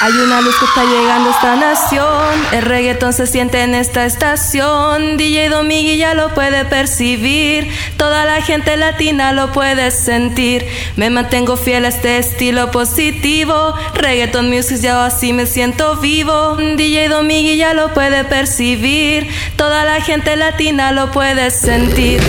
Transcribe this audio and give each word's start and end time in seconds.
Hay 0.00 0.12
una 0.12 0.40
luz 0.40 0.56
que 0.58 0.64
está 0.64 0.84
llegando 0.84 1.30
a 1.30 1.32
esta 1.32 1.56
nación. 1.56 2.46
El 2.52 2.62
reggaetón 2.62 3.12
se 3.12 3.26
siente 3.26 3.62
en 3.62 3.74
esta 3.74 4.04
estación. 4.04 5.16
DJ 5.16 5.48
Domigui 5.48 5.96
ya 5.96 6.14
lo 6.14 6.34
puede 6.34 6.64
percibir. 6.64 7.70
Toda 7.96 8.24
la 8.24 8.42
gente 8.42 8.76
latina 8.76 9.32
lo 9.32 9.52
puede 9.52 9.90
sentir. 9.90 10.66
Me 10.96 11.10
mantengo 11.10 11.56
fiel 11.56 11.84
a 11.84 11.88
este 11.88 12.18
estilo 12.18 12.70
positivo. 12.70 13.74
Reggaeton 13.94 14.50
music 14.50 14.78
ya 14.78 15.06
así 15.06 15.32
me 15.32 15.46
siento 15.46 15.96
vivo. 15.96 16.56
DJ 16.56 17.08
Domigui 17.08 17.56
ya 17.56 17.72
lo 17.72 17.94
puede 17.94 18.24
percibir. 18.24 19.28
Toda 19.56 19.84
la 19.84 20.00
gente 20.00 20.36
latina 20.36 20.92
lo 20.92 21.12
puede 21.12 21.50
sentir. 21.50 22.20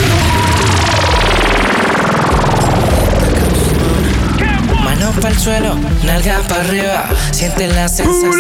Para 5.25 5.35
el 5.35 5.41
suelo, 5.41 5.75
nalga 6.03 6.39
para 6.47 6.61
arriba, 6.61 7.09
siente 7.31 7.67
la 7.67 7.87
sensación. 7.87 8.31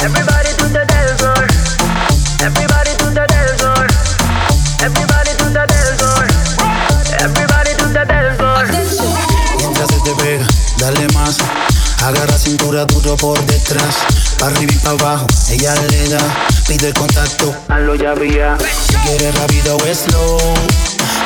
Everybody 0.00 0.54
to 0.56 0.68
the 0.68 0.86
dance 0.86 1.20
floor. 1.20 1.46
Everybody 2.40 2.90
to 2.96 3.10
the 3.10 3.26
dance 3.26 3.60
floor. 3.60 3.86
Everybody 4.80 5.32
to 5.36 5.44
the 5.50 5.66
dance 5.68 6.00
floor. 6.00 6.26
Everybody 7.20 7.74
to 7.76 7.86
the 7.92 8.04
dance 8.06 8.36
floor. 8.38 8.66
Mientras 9.58 9.90
se 9.90 10.00
te 10.00 10.14
pega, 10.14 10.46
dale 10.78 11.06
más. 11.12 11.36
Agarra 12.04 12.38
cintura 12.38 12.84
duro 12.84 13.16
por 13.16 13.44
detrás, 13.46 13.96
pa' 14.38 14.48
arriba 14.48 14.72
y 14.74 14.76
pa' 14.76 14.90
abajo, 14.90 15.26
ella 15.54 15.74
le 15.88 16.08
da, 16.08 16.18
pide 16.66 16.92
contacto, 16.92 17.54
hazlo 17.68 17.94
ya 17.94 18.14
vía. 18.14 18.56
Si 18.88 18.94
quieres 18.96 19.34
rápido 19.36 19.76
o 19.76 19.94
slow, 19.94 20.38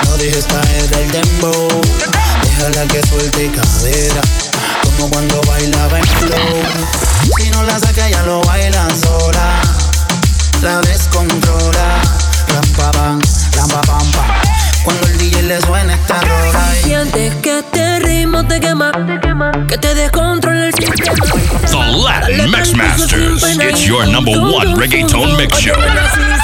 no 0.04 0.16
dejes 0.18 0.44
caer 0.44 1.00
el 1.00 1.10
dembow. 1.10 1.80
Déjala 2.42 2.86
que 2.88 3.02
suelte 3.08 3.50
cadera, 3.50 4.20
como 4.84 5.08
cuando 5.10 5.40
bailaba 5.46 5.98
en 5.98 6.06
flow. 6.06 7.38
Si 7.38 7.50
no 7.50 7.62
la 7.62 7.78
saca 7.78 8.08
ya 8.08 8.22
lo 8.24 8.42
bailan 8.42 8.90
sola, 9.00 9.62
la 10.62 10.80
descontrola. 10.82 12.02
Rampa 12.48 12.90
pam, 12.92 13.20
rampa 13.56 13.80
pam 13.80 14.12
pam. 14.12 14.26
Cuando 14.84 15.06
el 15.06 15.18
DJ 15.18 15.42
le 15.42 15.60
suena 15.62 15.94
esta 15.94 16.20
rola. 16.20 16.72
Sientes 16.82 17.34
que 17.36 17.60
este 17.60 17.98
ritmo 18.00 18.46
te 18.46 18.60
quema, 18.60 18.92
que 19.68 19.78
te 19.78 19.94
descontrola 19.94 20.17
your 23.98 24.12
number 24.12 24.30
one 24.30 24.68
reggaeton 24.76 25.36
mix 25.36 25.58
show. 25.58 26.37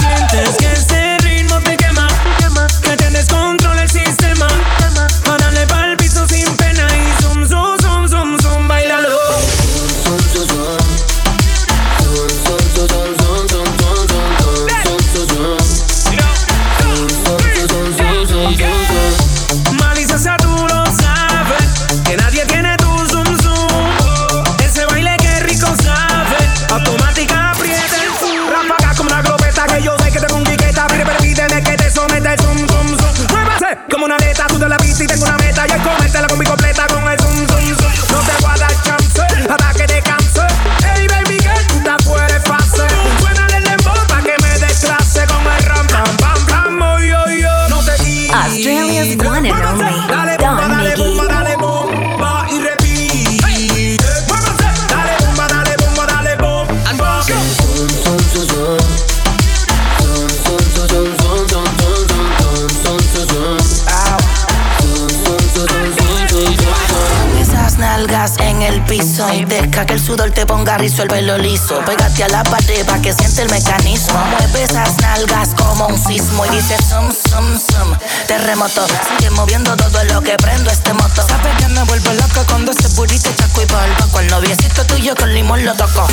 Rizo 70.85 71.03
el 71.03 71.09
pelo 71.09 71.39
liso. 71.39 71.81
Pégate 71.87 72.04
a 72.23 72.29
la 72.29 72.43
pared 72.45 72.87
pa' 72.87 73.01
que 73.01 73.13
siente 73.13 73.43
el 73.43 73.51
mecanismo. 73.51 74.19
Mueve 74.25 74.63
esas 74.63 74.97
nalgas 75.03 75.49
como 75.57 75.89
un 75.89 75.99
sismo 76.07 76.47
y 76.47 76.51
dice 76.51 76.77
sum, 76.89 77.11
sum, 77.11 77.59
sum. 77.59 77.99
Terremoto, 78.29 78.87
sigue 78.87 79.31
moviendo 79.31 79.77
todo 79.77 80.05
lo 80.05 80.23
que 80.23 80.37
prendo 80.37 80.71
este 80.71 80.93
moto. 80.93 81.27
Sabes 81.27 81.57
que 81.59 81.69
me 81.69 81.83
vuelvo 81.85 82.13
loca 82.13 82.45
cuando 82.47 82.73
ese 82.73 82.89
burrito 82.95 83.31
chaco 83.35 83.63
y 83.63 83.67
polvo. 83.67 84.13
Con 84.13 84.27
noviecito 84.29 84.85
tuyo 84.87 85.15
con 85.17 85.35
limón 85.35 85.65
lo 85.65 85.75
toco. 85.75 86.07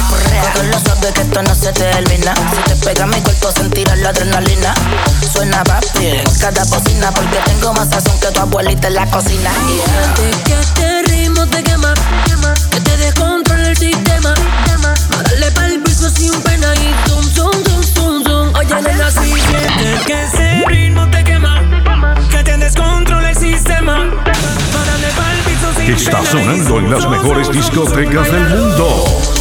Todos 0.54 0.66
lo 0.66 0.80
sabes 0.80 1.12
que 1.14 1.22
esto 1.22 1.44
no 1.44 1.54
se 1.56 1.72
termina. 1.74 2.34
Si 2.36 2.62
te 2.64 2.76
pega 2.78 3.06
mi 3.06 3.22
cuerpo 3.22 3.52
sentirás 3.52 4.00
la 4.00 4.10
adrenalina. 4.10 4.74
Suena 5.32 5.64
papi 5.64 6.08
en 6.08 6.36
cada 6.40 6.64
bocina 6.66 7.12
porque 7.12 7.38
tengo 7.46 7.74
más 7.74 7.90
sazón 7.90 8.20
que 8.20 8.28
tu 8.28 8.42
abuelita 8.42 8.88
en 8.88 8.96
la 8.96 9.06
cocina. 9.10 9.52
Sientes 10.16 10.42
que 10.44 10.60
este 10.60 11.02
ritmo 11.04 11.46
te 11.48 11.64
quema, 11.64 11.94
que 12.72 12.82
te 12.82 12.98
descontrola 12.98 13.68
el 13.70 13.78
sistema. 13.78 14.34
Dale 15.24 15.52
pa'l 15.52 15.82
piso 15.84 15.91
sin 16.16 16.42
pena 16.42 16.74
y 16.76 17.10
zum, 17.10 17.24
zum, 17.24 17.52
zum, 17.64 17.84
zum, 17.84 18.24
zum. 18.24 18.56
Oye, 18.56 18.82
nena, 18.82 19.10
si 19.12 19.30
sientes 19.30 20.06
que 20.06 20.24
ese 20.24 20.64
ritmo 20.68 21.10
te 21.10 21.24
quema, 21.24 21.62
que 22.30 22.44
te 22.44 22.58
descontrola 22.58 23.30
el 23.30 23.38
sistema. 23.38 23.98
Dale 23.98 25.10
pa'l 25.16 25.38
piso 25.46 25.74
sin 25.78 25.94
Está 25.96 26.26
sonando 26.26 26.80
en 26.80 26.92
las 26.92 27.10
mejores 27.10 27.52
discotecas 27.52 28.32
del 28.32 28.50
mundo. 28.50 29.41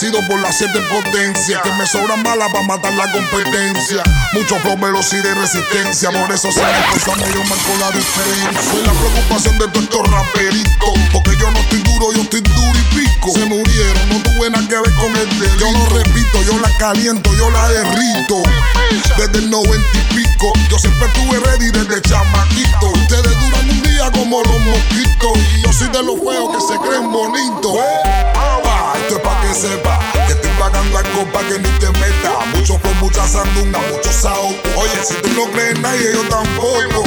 Bendecido 0.00 0.26
por 0.28 0.40
la 0.40 0.50
siete 0.50 0.80
potencia. 0.80 1.60
Que 1.60 1.70
me 1.72 1.86
sobran 1.86 2.22
balas 2.22 2.50
para 2.50 2.64
matar 2.64 2.94
la 2.94 3.12
competencia. 3.12 4.02
Mucho 4.32 4.56
flow, 4.60 4.78
velocidad 4.78 5.36
y 5.36 5.38
resistencia. 5.38 6.10
Por 6.10 6.32
eso 6.32 6.50
se 6.50 6.62
me 6.62 6.70
esforzamos 6.70 7.28
yo 7.34 7.44
marco 7.44 7.76
la 7.78 7.90
diferencia. 7.90 8.62
Soy 8.62 8.82
la 8.82 8.92
preocupación 8.92 9.58
de 9.58 9.68
todos 9.68 9.84
estos 9.84 10.10
raperitos. 10.10 10.94
Porque 11.12 11.36
yo 11.36 11.50
no 11.50 11.58
estoy 11.58 11.82
duro, 11.82 12.12
yo 12.14 12.22
estoy 12.22 12.40
duro 12.40 12.78
y 12.78 12.96
pico. 12.96 13.30
Se 13.32 13.44
murieron, 13.44 14.08
no 14.08 14.22
tuve 14.22 14.48
nada 14.48 14.66
que 14.66 14.76
ver 14.76 14.94
con 14.94 15.14
el 15.14 15.28
delito. 15.38 15.56
Yo 15.58 15.70
lo 15.70 15.86
repito, 15.90 16.42
yo 16.44 16.58
la 16.60 16.78
caliento, 16.78 17.34
yo 17.34 17.50
la 17.50 17.68
derrito. 17.68 18.42
Desde 19.18 19.38
el 19.38 19.50
noventa 19.50 19.98
y 19.98 20.14
pico 20.14 20.52
Yo 20.70 20.78
siempre 20.78 21.06
estuve 21.08 21.40
ready 21.40 21.70
desde 21.72 22.00
chamaquito. 22.00 22.86
Ustedes 22.86 23.38
duran 23.38 23.68
un 23.68 23.82
día 23.82 24.10
como 24.12 24.40
los 24.44 24.60
mosquitos. 24.60 25.38
Y 25.58 25.62
yo 25.62 25.72
soy 25.74 25.88
de 25.88 26.02
los 26.02 26.18
feos 26.20 26.56
que 26.56 26.72
se 26.72 26.80
creen 26.80 27.12
bonitos 27.12 27.76
que 29.50 29.54
sepa 29.54 29.98
que 30.26 30.32
estoy 30.32 30.50
pagando 30.58 30.98
a 30.98 31.02
copa 31.02 31.40
que 31.40 31.58
ni 31.58 31.68
te 31.78 31.90
meta. 31.98 32.30
Mucho 32.54 32.78
flow, 32.78 32.94
mucha 33.00 33.26
sandunga, 33.26 33.80
mucho 33.90 34.12
sao. 34.12 34.48
Oye, 34.76 35.02
si 35.02 35.14
tú 35.14 35.28
no 35.34 35.50
crees 35.50 35.74
en 35.74 35.82
nadie, 35.82 36.12
yo 36.12 36.22
tampoco. 36.28 37.04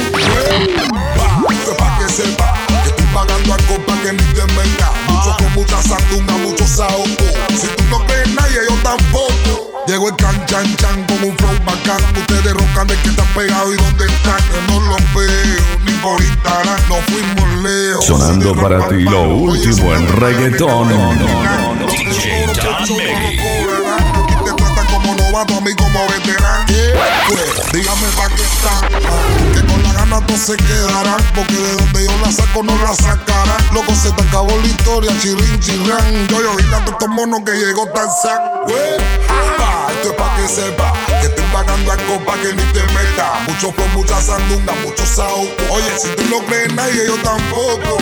Es 1.50 1.68
pa' 1.78 1.98
que 1.98 2.12
sepa 2.12 2.54
que 2.82 2.88
estoy 2.90 3.06
pagando 3.14 3.54
a 3.54 3.56
copa 3.56 3.94
que 4.02 4.12
ni 4.12 4.24
te 4.34 4.44
meta. 4.52 4.92
Mucho 5.08 5.34
flow, 5.38 5.50
mucha 5.54 5.82
sandunga, 5.82 6.34
mucho 6.38 6.66
sao. 6.66 7.04
Si 7.48 7.66
tú 7.66 7.84
no 7.90 8.04
crees 8.06 8.26
en 8.26 8.34
nadie, 8.34 8.58
yo 8.68 8.76
tampoco. 8.82 9.70
Llegó 9.86 10.08
el 10.08 10.16
can 10.16 10.46
chan 10.46 10.76
chan 10.76 11.04
con 11.04 11.24
un 11.24 11.36
flow 11.36 11.52
bacán. 11.64 12.02
Ustedes 12.16 12.52
roncan 12.52 12.86
de 12.86 12.96
que 12.96 13.08
están 13.08 13.26
pegados 13.34 13.74
y 13.74 13.76
dónde 13.76 14.06
están. 14.06 14.38
Yo 14.52 14.60
no 14.68 14.80
los 14.86 15.14
veo 15.14 15.78
ni 15.84 15.92
por 15.92 16.20
Instagram. 16.20 16.80
No 16.88 16.96
fuimos 17.08 17.62
lejos. 17.62 18.04
Sonando 18.04 18.54
para 18.54 18.88
ti 18.88 19.00
lo 19.00 19.22
último 19.22 19.94
en 19.94 20.08
reggaetón. 20.08 21.83
Dígame 27.74 28.08
pa' 28.16 28.28
qué 28.28 28.42
está. 28.42 28.88
Que 29.52 29.66
con 29.66 29.82
la 29.82 29.92
gana 29.92 30.26
todos 30.26 30.40
se 30.40 30.56
quedarán. 30.56 31.22
Porque 31.34 31.54
de 31.54 31.72
donde 31.74 32.04
yo 32.04 32.12
la 32.22 32.32
saco 32.32 32.62
no 32.62 32.74
la 32.78 32.94
sacarán. 32.94 33.62
Loco, 33.72 33.92
se 33.94 34.10
te 34.12 34.22
acabó 34.22 34.56
la 34.56 34.66
historia, 34.66 35.12
chirrin, 35.20 35.60
chirrán. 35.60 36.28
Yo, 36.28 36.40
yo, 36.40 36.56
y 36.58 36.62
estos 36.62 37.08
monos 37.08 37.40
que 37.44 37.52
llegó 37.52 37.86
tan 37.88 38.08
sac. 38.10 38.40
Esto 38.68 40.10
es 40.10 40.14
pa' 40.16 40.36
que 40.36 40.48
sepa. 40.48 40.92
Que 41.20 41.26
estoy 41.26 41.44
pagando 41.52 41.92
a 41.92 41.96
copa 41.96 42.34
que 42.40 42.52
ni 42.54 42.62
te 42.72 42.82
meta. 42.94 43.44
Mucho 43.46 43.72
flow, 43.72 43.88
mucha 43.94 44.20
sandunga, 44.20 44.72
mucho 44.84 45.04
sao. 45.06 45.42
Oye, 45.70 45.98
si 46.00 46.08
tú 46.16 46.22
no 46.30 46.44
crees 46.46 46.72
nadie, 46.74 47.06
yo 47.06 47.16
tampoco. 47.22 47.98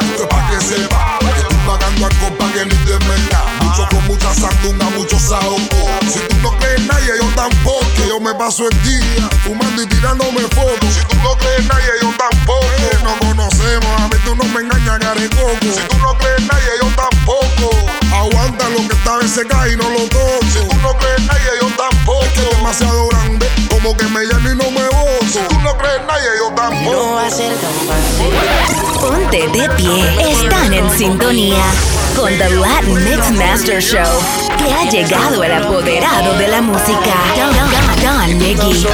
Esto 0.00 0.22
es 0.22 0.28
pa' 0.28 0.50
que 0.50 0.60
sepa. 0.64 1.18
Que 1.20 1.40
estoy 1.40 1.58
pagando 1.66 2.05
que 2.34 2.64
ni 2.64 2.76
te 2.84 2.98
meta. 3.06 3.44
Mucho 3.60 3.86
flow, 3.88 4.02
mucha 4.02 4.34
sandunga, 4.34 4.88
mucho 4.96 5.18
sao. 5.18 5.56
Si 6.10 6.18
tú 6.28 6.36
no 6.42 6.50
crees 6.58 6.80
en 6.80 6.86
nadie, 6.86 7.12
yo 7.20 7.28
tampoco. 7.34 7.84
Yo 8.08 8.20
me 8.20 8.34
paso 8.34 8.68
el 8.68 8.82
día 8.82 9.28
fumando 9.44 9.82
y 9.82 9.86
tirándome 9.86 10.40
fotos. 10.54 10.94
Si 10.94 11.04
tú 11.06 11.16
no 11.22 11.36
crees 11.36 11.60
en 11.60 11.68
nadie, 11.68 11.90
yo 12.02 12.12
tampoco. 12.16 12.66
No 13.04 13.16
conocemos, 13.18 14.00
a 14.00 14.08
mí 14.08 14.16
tú 14.24 14.34
no 14.34 14.44
me 14.44 14.60
engañas, 14.60 14.98
carecoco. 14.98 15.58
Si 15.62 15.88
tú 15.88 15.98
no 15.98 16.16
crees 16.18 16.38
en 16.38 16.46
nadie, 16.48 16.70
yo 16.80 16.88
tampoco. 16.96 17.70
Aguanta 18.14 18.68
lo 18.70 18.88
que 18.88 18.94
esta 18.94 19.16
vez 19.18 19.30
se 19.30 19.46
cae 19.46 19.72
y 19.72 19.76
no 19.76 19.88
lo 19.90 20.08
toco. 20.08 20.40
Si 20.52 20.66
tú 20.66 20.76
no 20.82 20.96
crees 20.96 21.18
en 21.18 21.26
nadie, 21.26 21.50
yo 21.60 21.68
tampoco. 21.76 22.24
Es 22.24 22.32
que 22.32 22.40
es 22.40 22.56
demasiado 22.56 23.08
grande, 23.08 23.48
como 23.70 23.96
que 23.96 24.04
me 24.06 24.20
lleno 24.24 24.52
y 24.52 24.56
no 24.56 24.70
me 24.70 24.84
boto. 24.88 25.26
Si 25.32 25.38
tú 25.48 25.58
no 25.60 25.76
crees 25.76 26.00
en 26.00 26.06
nadie, 26.06 26.28
yo 26.38 26.54
tampoco. 26.54 26.96
No 26.96 27.12
va 27.14 27.26
a 27.26 27.30
ser 27.30 27.54
tan 27.56 27.74
fácil. 27.86 29.00
Ponte 29.00 29.48
de 29.48 29.68
pie. 29.70 30.32
Están 30.32 30.72
en 30.72 30.90
sintonía 30.98 31.62
con 32.16 32.36
The 32.38 32.48
Latin 32.48 33.04
Mix 33.04 33.30
Master 33.32 33.80
Show, 33.80 34.08
que 34.56 34.72
ha 34.72 34.90
llegado 34.90 35.44
el 35.44 35.52
apoderado 35.52 36.36
de 36.38 36.48
la 36.48 36.62
música. 36.62 37.14
Don, 37.36 37.54
Don, 37.54 37.70
Don 38.02 38.38
Miggy. 38.38 38.86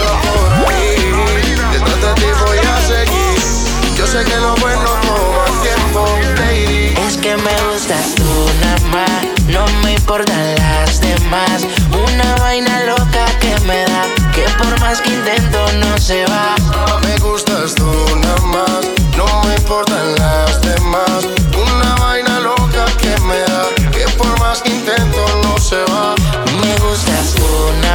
Detrás 1.73 2.01
de 2.01 2.15
ti 2.17 2.27
voy 2.45 2.59
a 2.59 2.81
seguir. 2.81 3.97
Yo 3.97 4.07
sé 4.07 4.25
que 4.25 4.37
lo 4.37 4.55
bueno 4.57 4.85
toma 5.07 5.63
tiempo, 5.63 6.05
lady. 6.37 6.95
Es 7.07 7.17
que 7.17 7.37
me 7.37 7.53
gustas 7.71 8.15
tú 8.17 8.51
nada 8.61 8.81
más, 8.91 9.25
no 9.49 9.67
me 9.83 9.95
importan 9.95 10.57
las 10.57 11.01
demás. 11.01 11.63
Una 11.93 12.35
vaina 12.37 12.83
loca 12.85 13.27
que 13.41 13.59
me 13.67 13.85
da, 13.85 14.05
que 14.35 14.45
por 14.59 14.81
más 14.81 15.01
que 15.01 15.11
intento 15.11 15.73
no 15.75 15.97
se 15.99 16.25
va. 16.27 16.57
Me 17.03 17.17
gustas 17.19 17.75
tú 17.77 17.85
nada 18.17 18.41
más, 18.43 18.81
no 19.17 19.43
me 19.45 19.55
importan 19.55 20.15
las 20.17 20.61
demás. 20.63 21.42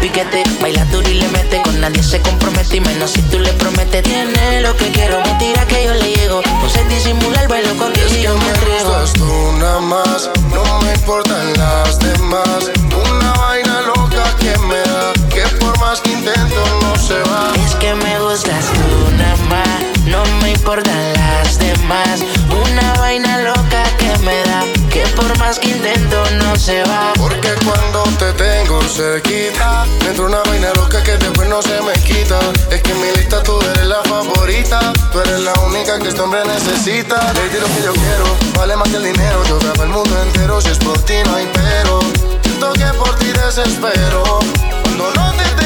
piquete, 0.00 0.42
baila 0.60 0.84
duro 0.86 1.08
y 1.08 1.14
le 1.14 1.28
mete. 1.28 1.60
Con 1.62 1.80
nadie 1.80 2.02
se 2.02 2.20
compromete 2.20 2.76
y 2.76 2.80
menos 2.80 3.12
si 3.12 3.22
tú 3.22 3.38
le 3.38 3.52
prometes. 3.52 4.02
Tiene 4.02 4.60
lo 4.62 4.76
que 4.76 4.90
quiero, 4.90 5.20
me 5.20 5.34
tira 5.34 5.66
que 5.66 5.84
yo 5.84 5.94
le 5.94 6.14
llego. 6.14 6.42
No 6.42 6.68
sé 6.68 6.84
disimular, 6.88 7.46
bailo 7.48 7.76
contigo 7.76 8.06
Es 8.06 8.12
y 8.12 8.16
que 8.16 8.22
yo 8.22 8.36
me 8.36 8.52
gustas 8.52 9.12
tú 9.12 9.52
nada 9.58 9.80
más, 9.80 10.30
no 10.52 10.80
me 10.82 10.92
importan 10.94 11.52
las 11.54 11.98
demás. 11.98 12.70
Una 13.10 13.32
vaina 13.32 13.80
loca 13.82 14.24
que 14.38 14.56
me 14.66 14.76
da, 14.76 15.12
que 15.28 15.42
por 15.56 15.78
más 15.80 16.00
que 16.00 16.12
intento 16.12 16.62
no 16.82 16.96
se 16.98 17.18
va. 17.30 17.52
Es 17.66 17.74
que 17.76 17.94
me 17.94 18.18
gustas 18.20 18.66
tú 18.72 19.16
nada 19.16 19.36
más, 19.48 20.06
no 20.06 20.24
me 20.40 20.52
importan 20.52 20.99
por 25.20 25.38
más 25.38 25.58
que 25.58 25.68
intento 25.68 26.22
no 26.42 26.56
se 26.56 26.82
va. 26.84 27.12
Porque 27.16 27.54
cuando 27.64 28.02
te 28.18 28.32
tengo 28.32 28.80
cerquita, 28.82 29.84
me 30.00 30.10
entra 30.10 30.24
una 30.24 30.42
vaina 30.44 30.72
loca 30.74 31.02
que 31.02 31.16
después 31.16 31.48
no 31.48 31.62
se 31.62 31.80
me 31.82 31.92
quita. 32.04 32.38
Es 32.70 32.82
que 32.82 32.92
en 32.92 33.00
mi 33.00 33.10
lista 33.16 33.42
tú 33.42 33.58
eres 33.72 33.86
la 33.86 34.02
favorita, 34.04 34.92
tú 35.12 35.20
eres 35.20 35.40
la 35.40 35.52
única 35.60 35.98
que 35.98 36.08
este 36.08 36.20
hombre 36.20 36.40
necesita. 36.44 37.32
Le 37.34 37.48
di 37.48 37.60
lo 37.60 37.66
que 37.66 37.82
yo 37.82 37.92
quiero, 37.92 38.36
vale 38.56 38.76
más 38.76 38.88
que 38.88 38.96
el 38.96 39.04
dinero. 39.04 39.42
Yo 39.48 39.58
grabo 39.58 39.82
el 39.82 39.90
mundo 39.90 40.22
entero, 40.22 40.60
si 40.60 40.68
es 40.70 40.78
por 40.78 40.98
ti 41.02 41.14
no 41.26 41.34
hay 41.34 41.48
pero. 41.52 42.00
Siento 42.42 42.72
que 42.72 42.86
por 42.98 43.14
ti 43.16 43.26
desespero, 43.26 44.22
cuando 44.82 45.12
no 45.14 45.32
te. 45.32 45.59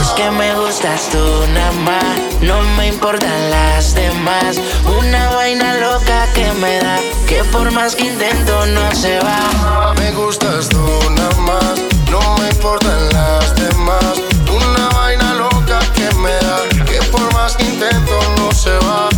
Es 0.00 0.08
que 0.10 0.30
me 0.30 0.54
gustas 0.54 1.08
tú 1.10 1.18
nada 1.52 1.72
más, 1.84 2.42
no 2.42 2.60
me 2.76 2.88
importan 2.88 3.50
las 3.50 3.94
demás. 3.94 4.56
Una 4.98 5.30
vaina 5.30 5.74
loca 5.74 6.26
que 6.34 6.52
me 6.54 6.78
da, 6.78 6.98
que 7.26 7.44
por 7.44 7.70
más 7.70 7.94
que 7.94 8.06
intento 8.06 8.66
no 8.66 8.94
se 8.94 9.18
va. 9.20 9.94
Me 9.98 10.12
gustas 10.12 10.68
tú 10.68 10.78
nada 11.10 11.36
más, 11.40 11.80
no 12.10 12.36
me 12.38 12.48
importan 12.48 13.08
las 13.12 13.54
demás. 13.54 14.20
Una 14.50 14.88
vaina 14.90 15.34
loca 15.34 15.78
que 15.94 16.12
me 16.16 16.32
da, 16.32 16.84
que 16.84 17.00
por 17.10 17.32
más 17.34 17.56
que 17.56 17.64
intento 17.64 18.20
no 18.38 18.52
se 18.52 18.76
va. 18.78 19.08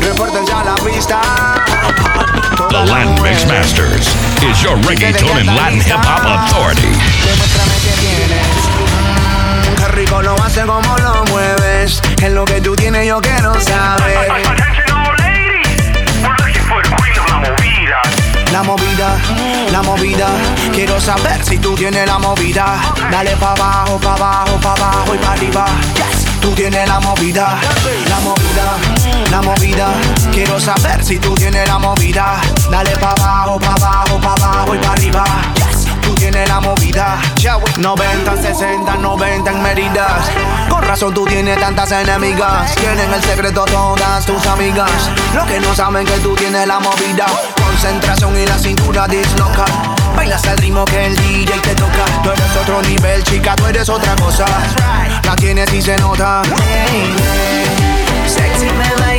Reporten 0.00 0.46
ya 0.46 0.64
la 0.64 0.74
pista. 0.76 1.20
The 2.70 2.84
Latin 2.86 3.22
Mix 3.22 3.46
Masters 3.46 4.08
is 4.42 4.62
your 4.62 4.76
reggaeton 4.88 5.36
and 5.40 5.46
Latin 5.46 5.80
hip 5.80 6.00
hop 6.00 6.24
authority. 6.24 6.92
Rico 10.02 10.22
lo 10.22 10.34
hace 10.42 10.62
como 10.62 10.96
lo 10.98 11.24
mueves. 11.26 12.00
Es 12.22 12.32
lo 12.32 12.44
que 12.44 12.60
tú 12.60 12.74
tienes, 12.74 13.06
yo 13.06 13.20
quiero 13.20 13.58
saber. 13.60 14.32
La 18.52 18.62
movida, 18.62 19.16
la 19.70 19.82
movida. 19.82 20.28
Quiero 20.72 21.00
saber 21.00 21.44
si 21.44 21.58
tú 21.58 21.74
tienes 21.74 22.06
la 22.06 22.18
movida. 22.18 22.80
Dale 23.10 23.34
pa' 23.36 23.52
abajo, 23.52 23.98
pa' 23.98 24.14
abajo, 24.14 24.60
pa' 24.60 24.72
abajo 24.72 25.14
y 25.14 25.18
pa' 25.18 25.32
arriba. 25.32 25.66
Yes. 25.94 26.40
Tú 26.40 26.50
tienes 26.52 26.86
la 26.86 27.00
movida, 27.00 27.58
la 28.08 28.20
movida, 28.20 28.66
la 29.30 29.42
movida. 29.42 29.88
Quiero 30.32 30.60
saber 30.60 31.02
si 31.04 31.18
tú 31.18 31.34
tienes 31.34 31.66
la 31.66 31.78
movida. 31.78 32.40
Dale 32.70 32.96
pa' 32.98 33.12
abajo, 33.12 33.58
pa' 33.58 33.74
abajo, 33.74 34.20
pa' 34.20 34.34
abajo 34.34 34.74
y 34.74 34.78
pa' 34.78 34.92
arriba. 34.92 35.24
Tienes 36.22 36.48
la 36.48 36.60
movida. 36.60 37.20
90, 37.78 38.42
60, 38.42 38.94
90 38.96 39.50
en 39.50 39.60
medidas. 39.60 40.30
Con 40.70 40.80
razón 40.80 41.12
tú 41.12 41.24
tienes 41.24 41.58
tantas 41.58 41.90
enemigas. 41.90 42.76
Tienen 42.76 43.12
el 43.12 43.20
secreto 43.24 43.64
todas 43.64 44.24
tus 44.24 44.46
amigas. 44.46 44.88
Lo 45.34 45.44
que 45.46 45.58
no 45.58 45.74
saben 45.74 46.06
que 46.06 46.16
tú 46.20 46.36
tienes 46.36 46.64
la 46.68 46.78
movida. 46.78 47.26
Concentración 47.56 48.38
y 48.38 48.46
la 48.46 48.56
cintura 48.56 49.08
disloca. 49.08 49.64
Bailas 50.14 50.46
al 50.46 50.58
ritmo 50.58 50.84
que 50.84 51.06
el 51.06 51.16
DJ 51.16 51.58
te 51.60 51.74
toca. 51.74 52.04
Tú 52.22 52.30
eres 52.30 52.56
otro 52.56 52.80
nivel, 52.82 53.24
chica, 53.24 53.56
tú 53.56 53.66
eres 53.66 53.88
otra 53.88 54.14
cosa. 54.14 54.44
La 55.24 55.34
tienes 55.34 55.72
y 55.72 55.82
se 55.82 55.96
nota. 55.96 56.42
Sexy 58.28 58.66
me 58.66 58.94
baila 59.00 59.02
y 59.02 59.10
me 59.10 59.11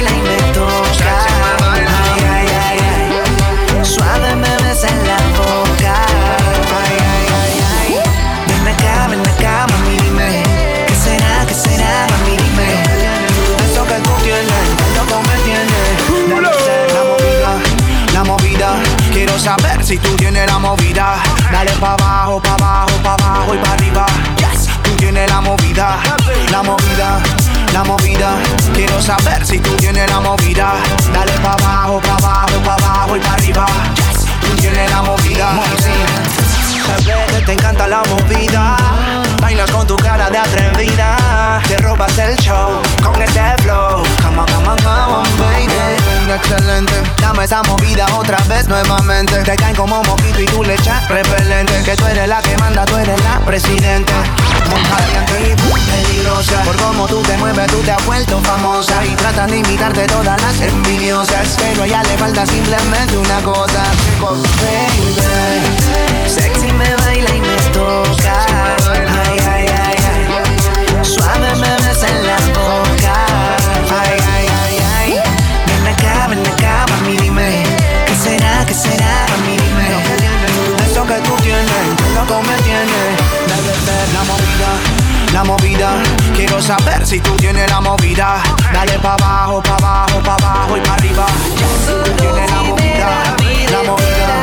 si 19.83 19.97
tú 19.97 20.15
tienes 20.15 20.47
la 20.47 20.59
movida. 20.59 21.15
Dale 21.51 21.71
pa' 21.73 21.93
abajo, 21.93 22.41
pa' 22.41 22.53
abajo, 22.53 22.91
pa' 23.03 23.13
abajo 23.13 23.55
y 23.55 23.57
pa' 23.57 23.73
arriba. 23.73 24.05
Yes, 24.37 24.69
tú 24.81 24.91
tienes 24.95 25.29
la 25.29 25.41
movida, 25.41 25.97
la 26.51 26.63
movida, 26.63 27.19
la 27.73 27.83
movida. 27.83 28.29
Quiero 28.73 29.01
saber 29.01 29.45
si 29.45 29.59
tú 29.59 29.75
tienes 29.75 30.09
la 30.09 30.19
movida. 30.19 30.73
Dale 31.13 31.33
pa' 31.43 31.53
abajo, 31.53 31.99
pa' 32.01 32.15
abajo, 32.15 32.59
pa' 32.63 32.73
abajo 32.75 33.17
y 33.17 33.19
pa' 33.19 33.33
arriba. 33.33 33.65
Yes, 33.95 34.25
tú 34.41 34.55
tienes 34.61 34.89
la 34.89 35.01
movida. 35.01 35.49
Bebé, 37.05 37.41
te 37.45 37.53
encanta 37.53 37.87
la 37.87 38.01
movida. 38.03 38.77
Bailas 39.41 39.69
con 39.71 39.85
tu 39.85 39.95
cara 39.97 40.29
de 40.29 40.37
atrevida. 40.37 41.61
Te 41.67 41.77
robas 41.77 42.17
el 42.17 42.35
show 42.37 42.81
con 43.03 43.21
este 43.21 43.41
flow. 43.63 44.03
Come 44.21 44.39
on, 44.39 44.45
come 44.45 44.67
on, 44.69 44.77
come 44.77 45.13
on, 45.13 45.37
baby. 45.37 46.12
Excelente. 46.29 46.93
Dame 47.17 47.43
esa 47.43 47.61
movida 47.63 48.05
otra 48.15 48.37
vez 48.47 48.67
nuevamente. 48.67 49.35
Te 49.43 49.55
caen 49.55 49.75
como 49.75 50.01
moquito 50.03 50.41
y 50.41 50.45
tú 50.45 50.63
le 50.63 50.75
echas 50.75 51.07
repelente. 51.09 51.73
Que 51.83 51.95
tú 51.95 52.05
eres 52.05 52.27
la 52.27 52.41
que 52.41 52.57
manda, 52.57 52.85
tú 52.85 52.97
eres 52.97 53.21
la 53.23 53.39
presidente. 53.45 54.13
Muy 54.69 54.81
caliente 54.83 55.51
y 55.51 55.61
boom, 55.61 55.79
te 55.79 56.13
digo 56.13 56.23
mueve 57.37 57.65
tú 57.67 57.77
te 57.79 57.91
has 57.91 58.05
vuelto 58.05 58.39
famosa 58.39 59.03
Y 59.05 59.15
tratan 59.15 59.49
de 59.49 59.57
imitarte 59.57 60.05
todas 60.07 60.41
las 60.41 60.61
envidiosas 60.61 61.55
Pero 61.57 61.83
a 61.83 61.85
ella 61.85 62.03
le 62.03 62.17
falta 62.17 62.45
simplemente 62.45 63.17
una 63.17 63.39
cosa 63.41 63.83
Baby, 64.21 65.15
sexy 66.27 66.71
me 66.71 66.95
baila 66.95 67.35
y 67.35 67.41
me 67.41 67.52
si 87.13 87.19
tú 87.19 87.35
tienes 87.35 87.69
la 87.69 87.79
movida 87.79 88.41
Dale 88.73 88.97
pa' 88.97 89.13
abajo, 89.13 89.61
pa' 89.61 89.75
abajo, 89.75 90.19
pa' 90.23 90.33
abajo 90.33 90.77
y 90.77 90.81
pa' 90.81 90.93
arriba. 90.95 91.27
Si 91.85 91.93
tú 92.03 92.11
tienes 92.17 92.49
la 92.49 92.61
movida, 92.63 93.07
la 93.69 93.83
movida, 93.83 94.35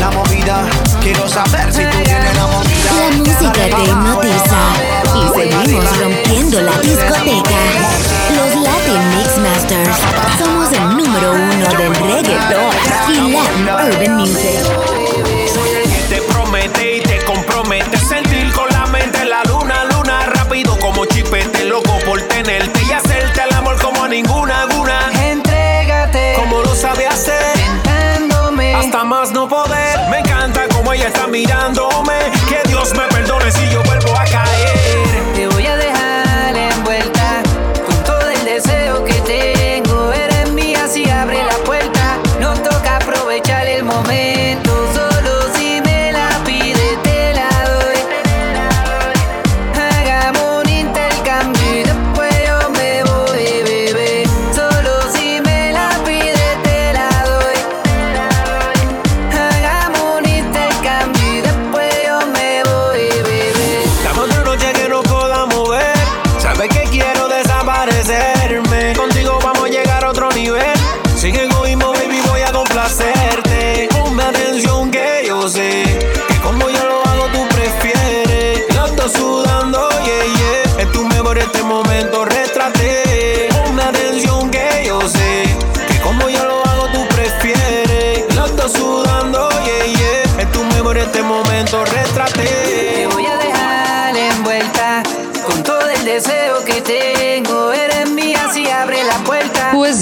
la 0.00 0.10
movida. 0.10 0.56
Quiero 1.00 1.26
saber 1.26 1.72
si 1.72 1.82
tú 1.82 1.96
tienes 2.04 2.36
la 2.36 2.46
movida. 2.46 2.90
La 3.00 3.16
música 3.16 3.52
te 3.52 3.82
hipnotiza 3.84 4.60
y 5.16 5.22
seguimos 5.34 5.98
rompiendo 5.98 6.60
la 6.60 6.76
discoteca. 6.80 7.60
Los 8.36 8.50
Latin 8.66 9.02
Mix 9.16 9.38
Masters 9.38 9.96
somos 10.38 10.72
el 10.72 10.96
número 10.98 11.32
uno 11.32 11.68
del 11.78 11.94
reggaeton 11.94 12.70
y 13.08 13.32
Latin 13.32 13.64
Urban 13.64 14.16
Music. 14.18 14.60
te 16.10 16.20
promete 16.20 16.96
y 16.98 17.00
te 17.00 17.24
compromete 17.24 17.96
ella 31.00 31.08
está 31.08 31.26
mirándome. 31.26 32.39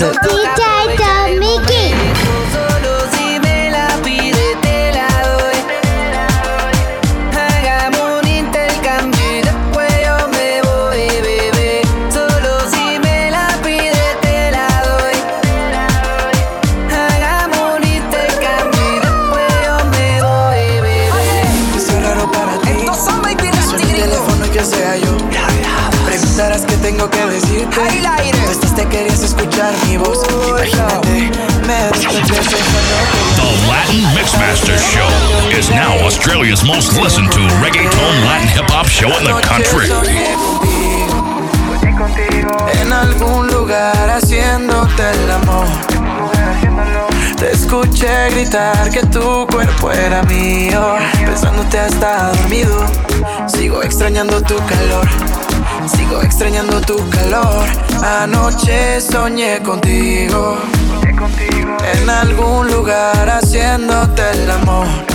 music 0.01 0.28
is 35.69 35.75
now 35.75 35.99
Australia's 36.05 36.65
most 36.65 36.97
listened 37.01 37.31
to 37.33 37.41
reggaeton 37.63 38.15
Latin 38.25 38.49
hip 38.49 38.71
hop 38.71 38.87
show 38.87 39.09
in 39.19 39.25
the 39.25 39.35
country. 39.43 39.89
En 42.81 42.93
algún 42.93 43.47
lugar 43.49 44.11
haciéndote 44.11 45.11
el 45.11 45.31
amor. 45.31 45.67
Te 47.37 47.53
escuché 47.53 48.31
gritar 48.31 48.91
que 48.91 49.03
tu 49.07 49.47
cuerpo 49.47 49.91
era 49.91 50.23
mío. 50.25 50.97
Pensándote 51.25 51.79
hasta 51.79 52.33
dormido. 52.33 52.87
Sigo 53.47 53.83
extrañando 53.83 54.41
tu 54.43 54.57
calor. 54.67 55.07
Sigo 55.87 56.23
extrañando 56.23 56.81
tu 56.81 56.97
calor. 57.11 57.67
Anoche 58.23 59.01
soñé 59.01 59.61
contigo. 59.63 60.59
En 61.95 62.09
algún 62.09 62.71
lugar 62.71 63.29
haciéndote 63.29 64.23
el 64.33 64.51
amor. 64.51 65.08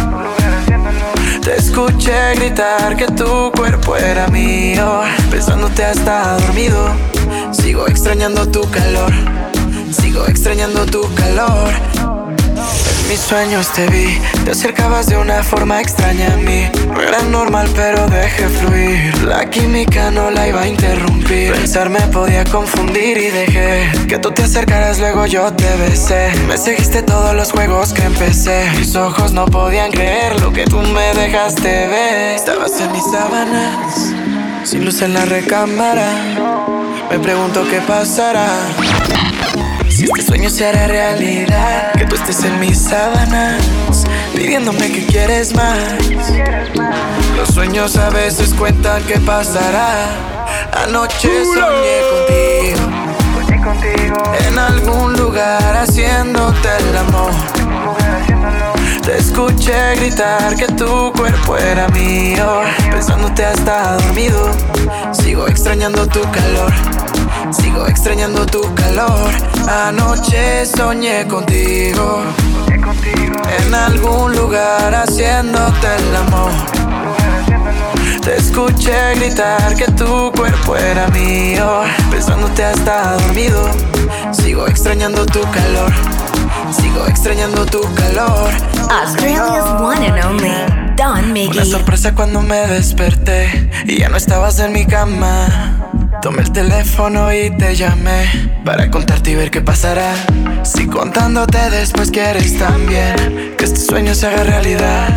Te 1.44 1.58
escuché 1.58 2.36
gritar 2.36 2.96
que 2.96 3.06
tu 3.06 3.52
cuerpo 3.52 3.98
era 3.98 4.28
mío. 4.30 5.02
Pensándote 5.30 5.84
hasta 5.84 6.38
dormido. 6.38 6.96
Sigo 7.52 7.86
extrañando 7.86 8.48
tu 8.48 8.62
calor. 8.72 9.12
Sigo 9.92 10.26
extrañando 10.26 10.86
tu 10.86 11.02
calor. 11.16 11.93
Mis 13.14 13.22
sueños 13.22 13.72
te 13.74 13.86
vi, 13.90 14.20
te 14.44 14.54
acercabas 14.54 15.06
de 15.06 15.18
una 15.18 15.44
forma 15.44 15.80
extraña 15.80 16.34
a 16.34 16.38
mí. 16.38 16.68
No 16.88 17.00
era 17.00 17.22
normal, 17.22 17.70
pero 17.76 18.08
dejé 18.08 18.48
fluir. 18.50 19.24
La 19.26 19.48
química 19.52 20.10
no 20.10 20.32
la 20.32 20.48
iba 20.48 20.62
a 20.62 20.68
interrumpir. 20.68 21.54
Pensar 21.54 21.92
me 21.92 22.02
podía 22.08 22.44
confundir 22.44 23.20
y 23.20 23.30
dejé 23.30 23.92
que 24.08 24.18
tú 24.18 24.32
te 24.32 24.42
acercaras, 24.42 24.98
luego 24.98 25.28
yo 25.28 25.54
te 25.54 25.76
besé. 25.76 26.32
Me 26.48 26.58
seguiste 26.58 27.04
todos 27.04 27.36
los 27.36 27.52
juegos 27.52 27.94
que 27.94 28.02
empecé. 28.02 28.68
Mis 28.80 28.96
ojos 28.96 29.32
no 29.32 29.46
podían 29.46 29.92
creer 29.92 30.42
lo 30.42 30.52
que 30.52 30.66
tú 30.66 30.80
me 30.80 31.14
dejaste 31.14 31.86
ver. 31.86 32.36
Estabas 32.36 32.82
en 32.82 32.92
mis 32.94 33.04
sábanas, 33.04 34.12
sin 34.64 34.86
luz 34.86 35.04
en 35.04 35.14
la 35.14 35.26
recámara. 35.26 36.10
Me 37.12 37.20
pregunto 37.20 37.64
qué 37.70 37.80
pasará. 37.82 38.48
Si 40.04 40.10
este 40.10 40.22
sueño 40.24 40.50
se 40.50 40.68
hará 40.68 40.86
realidad, 40.86 41.94
que 41.94 42.04
tú 42.06 42.16
estés 42.16 42.44
en 42.44 42.60
mis 42.60 42.78
sábanas, 42.78 43.64
pidiéndome 44.36 44.92
que 44.92 45.06
quieres 45.06 45.56
más. 45.56 45.78
Los 47.38 47.48
sueños 47.48 47.96
a 47.96 48.10
veces 48.10 48.54
cuentan 48.54 49.02
qué 49.04 49.18
pasará. 49.22 50.10
Anoche 50.84 51.46
soñé 51.46 52.02
contigo. 52.12 52.82
En 54.46 54.60
algún 54.60 55.14
lugar 55.14 55.78
haciéndote 55.78 56.68
el 56.80 56.98
amor. 56.98 57.32
Te 59.06 59.20
escuché 59.20 59.96
gritar 59.96 60.54
que 60.58 60.66
tu 60.66 61.14
cuerpo 61.14 61.56
era 61.56 61.88
mío. 61.88 62.64
Pensándote 62.92 63.46
hasta 63.46 63.94
dormido. 63.94 64.52
Sigo 65.14 65.48
extrañando 65.48 66.06
tu 66.08 66.20
calor. 66.24 66.74
Sigo 67.52 67.86
extrañando 67.88 68.46
tu 68.46 68.62
calor. 68.76 69.32
Anoche 69.88 70.66
soñé 70.66 71.28
contigo. 71.28 72.24
En 73.60 73.74
algún 73.74 74.36
lugar 74.36 74.94
haciéndote 74.94 75.88
el 75.98 76.16
amor. 76.16 76.52
Te 78.22 78.38
escuché 78.38 79.16
gritar 79.16 79.76
que 79.76 79.86
tu 79.92 80.32
cuerpo 80.32 80.76
era 80.76 81.08
mío. 81.10 81.82
Pensándote 82.10 82.64
hasta 82.64 83.14
dormido. 83.18 83.70
Sigo 84.32 84.68
extrañando 84.68 85.26
tu 85.26 85.42
calor. 85.52 85.92
Sigo 86.72 87.06
extrañando 87.08 87.66
tu 87.66 87.82
calor. 87.96 88.50
Australia's 88.90 89.82
one 89.82 90.06
and 90.06 90.26
only, 90.26 90.96
Don 90.96 91.18
Una 91.20 91.34
Miggy. 91.34 91.66
sorpresa 91.70 92.14
cuando 92.16 92.42
me 92.42 92.68
desperté 92.68 93.70
y 93.86 94.00
ya 94.00 94.10
no 94.10 94.18
estabas 94.18 94.60
en 94.60 94.72
mi 94.72 94.86
cama. 94.86 95.83
Tomé 96.24 96.44
el 96.44 96.54
teléfono 96.54 97.34
y 97.34 97.50
te 97.58 97.76
llamé 97.76 98.30
para 98.64 98.90
contarte 98.90 99.32
y 99.32 99.36
ver 99.36 99.52
qué 99.52 99.60
pasará. 99.60 100.14
Si 100.64 100.88
contándote 100.88 101.58
después 101.70 102.12
quieres 102.12 102.58
también 102.58 103.54
que 103.58 103.66
este 103.66 103.82
sueño 103.82 104.16
se 104.16 104.28
haga 104.28 104.46
realidad. 104.46 105.10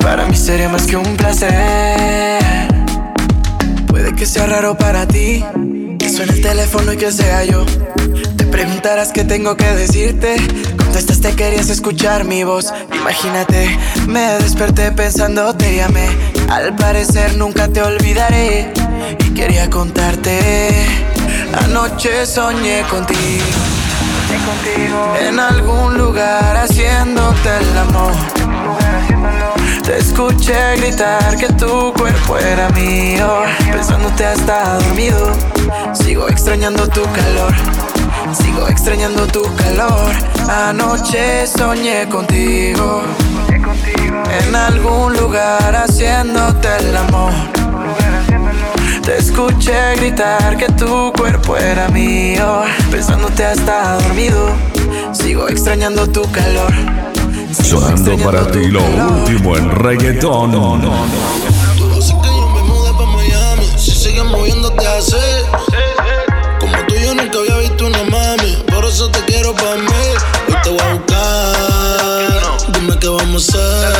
Para 0.00 0.24
mí 0.24 0.34
sería 0.34 0.70
más 0.70 0.86
que 0.86 0.96
un 0.96 1.14
placer. 1.18 2.42
Puede 3.86 4.14
que 4.14 4.24
sea 4.24 4.46
raro 4.46 4.78
para 4.78 5.06
ti 5.06 5.44
que 5.98 6.08
suene 6.08 6.32
el 6.32 6.40
teléfono 6.40 6.94
y 6.94 6.96
que 6.96 7.12
sea 7.12 7.44
yo. 7.44 7.66
Te 8.38 8.46
preguntarás 8.46 9.12
qué 9.12 9.24
tengo 9.24 9.58
que 9.58 9.66
decirte. 9.74 10.36
Contestaste, 10.78 11.36
querías 11.36 11.68
escuchar 11.68 12.24
mi 12.24 12.44
voz. 12.44 12.72
Imagínate, 12.94 13.78
me 14.08 14.22
desperté 14.42 14.90
pensando, 14.90 15.54
te 15.54 15.76
llamé. 15.76 16.08
Al 16.48 16.74
parecer 16.76 17.36
nunca 17.36 17.68
te 17.68 17.82
olvidaré. 17.82 18.72
Y 19.10 19.34
quería 19.34 19.68
contarte. 19.70 20.72
Anoche 21.64 22.26
soñé 22.26 22.82
contigo. 22.90 23.44
En 25.20 25.38
algún 25.38 25.96
lugar 25.96 26.56
haciéndote 26.56 27.56
el 27.60 27.78
amor. 27.78 28.12
Te 29.84 29.98
escuché 29.98 30.76
gritar 30.76 31.36
que 31.36 31.48
tu 31.48 31.92
cuerpo 31.92 32.38
era 32.38 32.68
mío. 32.70 33.42
Pensándote 33.70 34.24
hasta 34.26 34.74
dormido. 34.78 35.32
Sigo 35.92 36.28
extrañando 36.28 36.88
tu 36.88 37.02
calor. 37.12 37.52
Sigo 38.32 38.66
extrañando 38.68 39.26
tu 39.26 39.42
calor. 39.56 40.12
Anoche 40.48 41.46
soñé 41.46 42.08
contigo. 42.08 43.02
En 44.46 44.54
algún 44.54 45.14
lugar 45.14 45.76
haciéndote 45.76 46.68
el 46.78 46.96
amor. 46.96 47.32
Te 49.04 49.18
escuché 49.18 49.96
gritar 49.96 50.56
que 50.56 50.66
tu 50.72 51.12
cuerpo 51.12 51.58
era 51.58 51.88
mío. 51.88 52.62
Pensándote 52.90 53.44
hasta 53.44 53.98
dormido. 53.98 54.48
Sigo 55.12 55.46
extrañando 55.46 56.06
tu 56.06 56.22
calor. 56.32 56.72
Sigo 57.52 57.80
Sonando 57.80 58.16
para 58.24 58.50
ti 58.50 58.68
lo 58.68 58.80
calor. 58.80 59.12
último 59.12 59.56
en 59.58 59.70
reggaetón. 59.72 60.54
Así 61.98 62.14
que 62.14 62.28
yo 62.28 62.48
me 62.48 62.62
mudé 62.62 62.92
pa' 62.92 63.04
Miami. 63.04 63.66
Si 63.76 63.90
sigues 63.90 64.24
moviéndote 64.24 64.86
así. 64.86 65.16
Como 66.58 66.74
tú 66.88 66.94
yo 66.94 67.14
nunca 67.14 67.38
había 67.40 67.58
visto 67.58 67.86
una 67.86 68.04
mami. 68.04 68.64
Por 68.74 68.86
eso 68.86 69.10
te 69.10 69.20
quiero 69.26 69.54
pa' 69.54 69.76
mí. 69.76 70.04
Hoy 70.48 70.56
te 70.62 70.70
voy 70.70 70.80
a 70.80 70.94
buscar. 70.94 72.72
Dime 72.72 72.98
qué 72.98 73.08
vamos 73.08 73.54
a 73.54 73.58
hacer. 73.58 73.93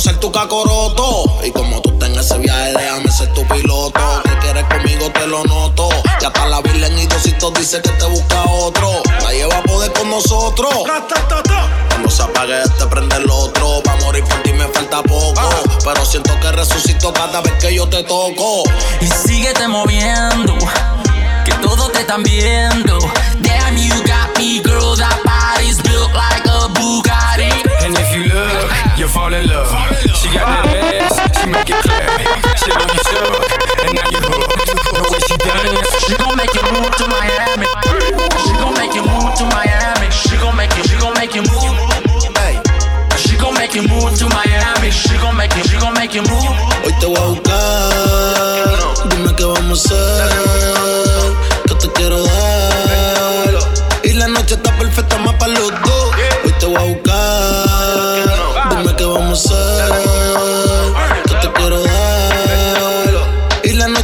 Ser 0.00 0.16
tu 0.18 0.32
cacoroto. 0.32 1.24
Y 1.44 1.50
como 1.50 1.80
tú 1.82 1.90
tengas 1.98 2.26
ese 2.26 2.38
viaje, 2.38 2.72
déjame 2.72 3.10
ser 3.10 3.32
tu 3.34 3.46
piloto. 3.46 4.00
Que 4.24 4.38
quieres 4.38 4.64
conmigo, 4.64 5.10
te 5.10 5.26
lo 5.26 5.44
noto. 5.44 5.88
Ya 6.20 6.28
está 6.28 6.46
la 6.46 6.60
Virgen 6.62 6.98
y 6.98 7.06
Dosito 7.06 7.50
dice 7.50 7.80
que 7.82 7.90
te 7.90 8.06
busca 8.06 8.42
otro. 8.44 9.02
La 9.22 9.32
lleva 9.32 9.58
a 9.58 9.62
poder 9.62 9.92
con 9.92 10.08
nosotros. 10.08 10.72
Cuando 11.88 12.10
se 12.10 12.22
apague 12.22 12.62
este, 12.62 12.86
prende 12.86 13.16
el 13.16 13.30
otro. 13.30 13.82
Pa' 13.82 13.96
morir 13.96 14.24
por 14.24 14.42
ti 14.42 14.52
me 14.52 14.66
falta 14.68 15.02
poco. 15.02 15.50
Pero 15.84 16.06
siento 16.06 16.38
que 16.40 16.50
resucito 16.52 17.12
cada 17.12 17.40
vez 17.42 17.52
que 17.60 17.74
yo 17.74 17.86
te 17.88 18.02
toco. 18.04 18.64
Y 19.00 19.06
síguete 19.06 19.68
moviendo, 19.68 20.56
que 21.44 21.52
todos 21.62 21.92
te 21.92 22.00
están 22.00 22.22
viendo. 22.22 22.98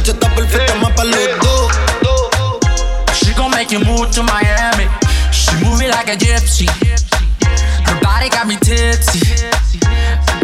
Y 0.07 0.09
noche 0.09 0.25
está 0.25 0.35
perfecta 0.35 0.75
más 0.75 0.91
para 0.93 1.09
los 1.09 1.17
dos. 1.41 1.71
She 3.13 3.33
gon' 3.33 3.51
make 3.51 3.73
you 3.73 3.79
move 3.79 4.09
to 4.11 4.23
Miami. 4.23 4.87
She 5.33 5.53
moving 5.65 5.89
like 5.89 6.07
a 6.07 6.15
gypsy. 6.15 6.65
Her 7.85 7.99
body 7.99 8.29
got 8.29 8.47
me 8.47 8.55
tipsy. 8.55 9.19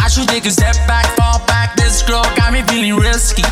I 0.01 0.09
should 0.09 0.27
take 0.27 0.45
a 0.45 0.51
step 0.51 0.75
back, 0.85 1.05
fall 1.15 1.39
back. 1.47 1.77
This 1.77 2.03
girl 2.03 2.23
got 2.35 2.51
me 2.51 2.61
feeling 2.63 2.97
risky. 2.97 3.43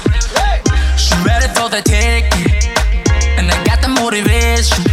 She 0.98 1.16
ready 1.24 1.48
for 1.56 1.70
the 1.70 1.82
taking, 1.82 2.60
and 3.38 3.50
I 3.50 3.64
got 3.64 3.82
the 3.82 3.88
motivation. 3.88 4.84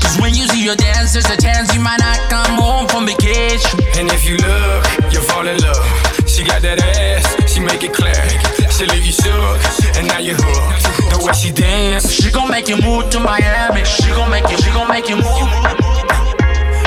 Cause 0.00 0.18
when 0.22 0.34
you 0.34 0.48
see 0.48 0.64
your 0.64 0.76
dance, 0.76 1.12
there's 1.12 1.28
a 1.28 1.36
chance 1.36 1.74
you 1.74 1.80
might 1.80 2.00
not 2.00 2.18
come 2.30 2.56
home 2.56 2.88
from 2.88 3.04
vacation. 3.04 3.78
and 3.98 4.10
if 4.10 4.24
you 4.24 4.38
look, 4.38 5.12
you 5.12 5.20
fall 5.20 5.46
in 5.46 5.58
love. 5.60 5.84
She 6.26 6.44
got 6.44 6.62
that 6.62 6.80
ass, 6.80 7.52
she 7.52 7.60
make 7.60 7.82
it 7.84 7.92
clear. 7.92 8.63
She 8.76 8.86
leave 8.86 9.06
you 9.06 9.12
shook, 9.12 9.96
and 9.96 10.08
now 10.08 10.18
you 10.18 10.34
hooked. 10.34 10.82
The 11.10 11.24
way 11.24 11.32
she 11.32 11.52
dance, 11.52 12.10
She 12.10 12.28
gon' 12.32 12.50
make 12.50 12.68
you 12.68 12.76
move 12.82 13.08
to 13.10 13.20
Miami. 13.20 13.84
She 13.84 14.08
gon' 14.10 14.30
make 14.30 14.50
you, 14.50 14.58
she 14.58 14.70
gon' 14.72 14.88
make 14.88 15.08
you 15.08 15.14
move. 15.14 15.48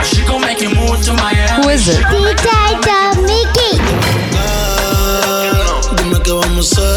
She 0.03 0.21
gon' 0.27 0.41
make 0.41 0.59
you 0.59 0.67
move 0.75 1.01
to 1.05 1.13
Miami. 1.13 1.63
Who 1.63 1.69
is 1.69 1.87
it? 1.87 2.03
DJ 2.11 2.51
Mickey. 3.23 3.79
Dime 5.95 6.19
qué 6.23 6.31
vamos 6.33 6.77
a 6.77 6.81
hacer. 6.81 6.96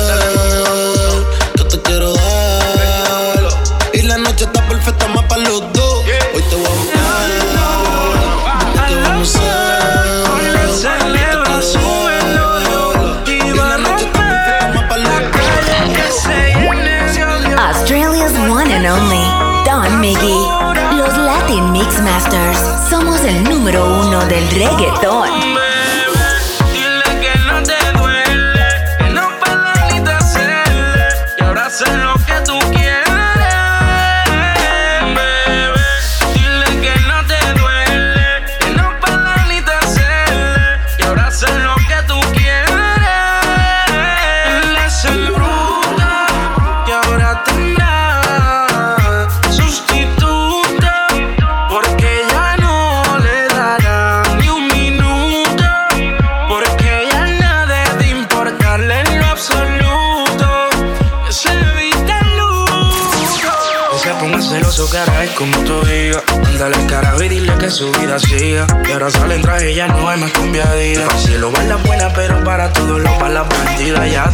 Del 24.29 24.49
reggaetón. 24.51 25.40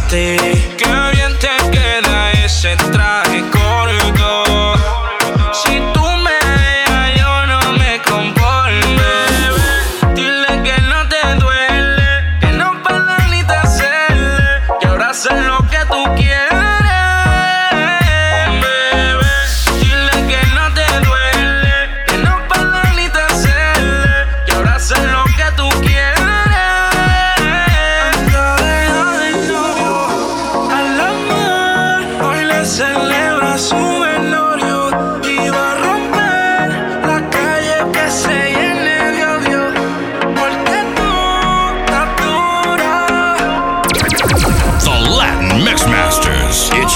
parte. 0.07 0.46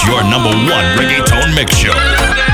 Your 0.06 0.22
number 0.24 0.50
one 0.50 0.84
reggaeton 0.96 1.54
mix 1.54 1.76
show. 1.76 2.51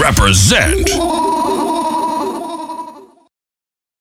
Represent 0.00 0.88